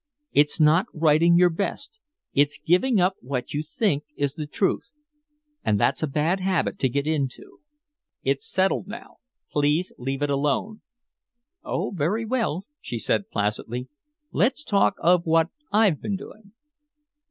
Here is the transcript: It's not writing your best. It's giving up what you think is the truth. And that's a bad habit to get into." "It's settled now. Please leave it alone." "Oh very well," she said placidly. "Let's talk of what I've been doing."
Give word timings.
It's 0.31 0.59
not 0.59 0.87
writing 0.95 1.37
your 1.37 1.51
best. 1.51 1.99
It's 2.33 2.57
giving 2.57 2.99
up 2.99 3.17
what 3.21 3.53
you 3.53 3.61
think 3.61 4.03
is 4.15 4.33
the 4.33 4.47
truth. 4.47 4.89
And 5.63 5.79
that's 5.79 6.01
a 6.01 6.07
bad 6.07 6.39
habit 6.39 6.79
to 6.79 6.89
get 6.89 7.05
into." 7.05 7.59
"It's 8.23 8.49
settled 8.49 8.87
now. 8.87 9.17
Please 9.51 9.93
leave 9.99 10.23
it 10.23 10.29
alone." 10.31 10.81
"Oh 11.63 11.91
very 11.91 12.25
well," 12.25 12.65
she 12.79 12.97
said 12.97 13.29
placidly. 13.29 13.89
"Let's 14.31 14.63
talk 14.63 14.95
of 14.97 15.21
what 15.27 15.49
I've 15.71 16.01
been 16.01 16.15
doing." 16.15 16.53